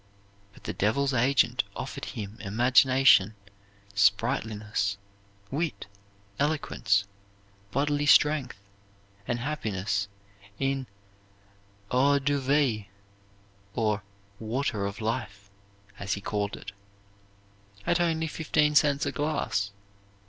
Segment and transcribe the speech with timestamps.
[0.53, 3.35] But the Devil's agent offered him imagination,
[3.93, 4.97] sprightliness,
[5.51, 5.85] wit,
[6.39, 7.03] eloquence,
[7.69, 8.57] bodily strength,
[9.27, 10.07] and happiness
[10.57, 10.87] in
[11.91, 12.87] eau de vie,
[13.75, 14.01] or
[14.39, 15.51] "water of life,"
[15.99, 16.71] as he called it,
[17.85, 19.69] at only fifteen cents a glass.